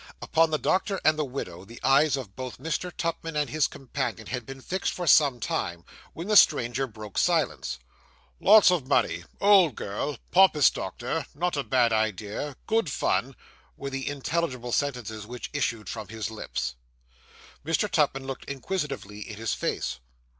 [0.19, 2.91] Upon the doctor, and the widow, the eyes of both Mr.
[2.91, 7.77] Tupman and his companion had been fixed for some time, when the stranger broke silence.
[8.39, 13.35] 'Lots of money old girl pompous doctor not a bad idea good fun,'
[13.77, 16.73] were the intelligible sentences which issued from his lips.
[17.63, 17.87] Mr.
[17.87, 19.99] Tupman looked inquisitively in his face.